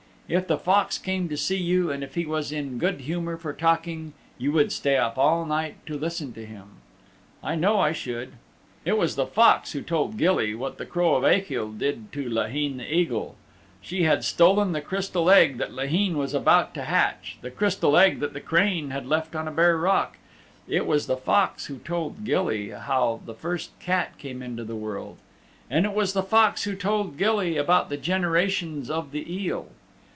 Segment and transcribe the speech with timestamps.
[0.33, 3.51] If the Fox came to see you, and if he was in good humor for
[3.51, 6.67] talking, you would stay up all night to listen to him.
[7.43, 8.31] I know I should.
[8.85, 12.77] It was the Fox who told Gilly what the Crow of Achill did to Laheen
[12.77, 13.35] the Eagle.
[13.81, 18.21] She had stolen the Crystal Egg that Laheen was about to hatch the Crystal Egg
[18.21, 20.15] that the Crane had left on a bare rock.
[20.65, 25.17] It was the Fox who told Gilly how the first cat came into the world.
[25.69, 29.67] And it was the Fox who told Gilly about the generations of the eel.